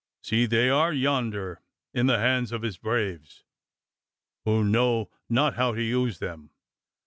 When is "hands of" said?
2.17-2.63